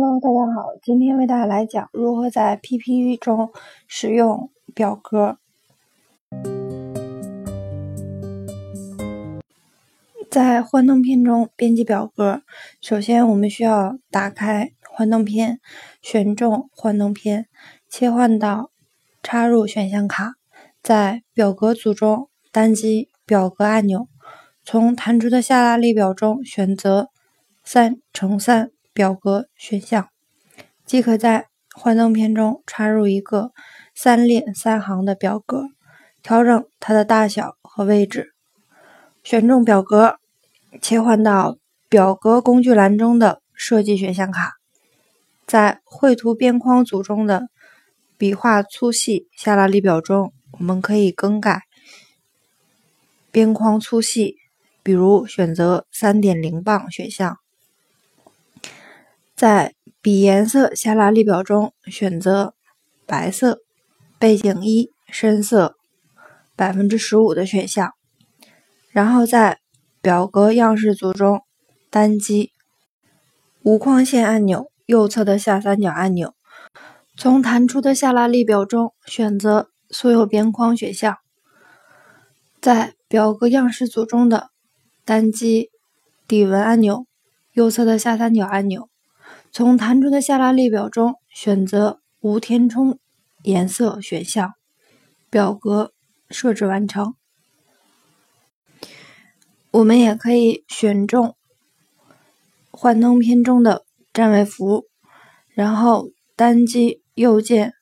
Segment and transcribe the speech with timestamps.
[0.00, 3.50] Hello，大家好，今天为大家来讲如何在 PPT 中
[3.88, 5.38] 使用表格。
[10.30, 12.42] 在幻灯片中编辑表格，
[12.80, 15.58] 首先我们需要打开幻灯片，
[16.00, 17.48] 选中幻灯片，
[17.88, 18.70] 切换到
[19.20, 20.34] 插入选项卡，
[20.80, 24.06] 在表格组中单击表格按钮，
[24.62, 27.08] 从弹出的下拉列表中选择
[27.64, 28.70] 三乘三。
[28.98, 30.08] 表格选项
[30.84, 33.52] 即可在幻灯片中插入一个
[33.94, 35.66] 三列三行的表格，
[36.20, 38.34] 调整它的大小和位置。
[39.22, 40.16] 选中表格，
[40.82, 41.58] 切换到
[41.88, 44.54] 表格工具栏中的设计选项卡，
[45.46, 47.46] 在绘图边框组中的
[48.16, 51.62] 笔画粗细下拉列表中，我们可以更改
[53.30, 54.34] 边框粗细，
[54.82, 57.38] 比如选择三点零磅选项。
[59.38, 62.54] 在笔颜色下拉列表中选择
[63.06, 63.60] 白色，
[64.18, 65.76] 背景一深色
[66.56, 67.92] 百分之十五的选项，
[68.90, 69.60] 然后在
[70.02, 71.42] 表格样式组中
[71.88, 72.50] 单击
[73.62, 76.34] 无框线按钮右侧的下三角按钮，
[77.16, 81.16] 从弹出的下拉列表中选择所有边框选项，
[82.60, 84.50] 在表格样式组中的
[85.04, 85.70] 单击
[86.26, 87.06] 底纹按钮
[87.52, 88.88] 右侧的下三角按钮。
[89.58, 93.00] 从弹出的下拉列表中选择无填充
[93.42, 94.52] 颜色选项，
[95.30, 95.92] 表格
[96.30, 97.16] 设置完成。
[99.72, 101.34] 我们也可以选中
[102.70, 104.84] 幻灯片中的占位符，
[105.48, 107.72] 然后单击右键，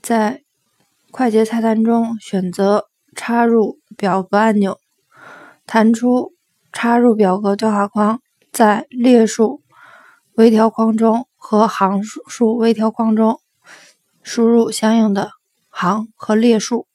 [0.00, 0.42] 在
[1.10, 4.78] 快捷菜单中选择插入表格按钮，
[5.66, 6.32] 弹出
[6.72, 9.59] 插入表格对话框，在列数。
[10.40, 13.42] 微调框中和行数微调框中
[14.22, 15.32] 输入相应的
[15.68, 16.86] 行和列数。